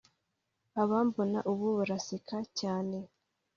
abambona 0.81 1.39
ubu 1.51 1.65
baraseka 1.77 2.37
cyane 2.59 2.97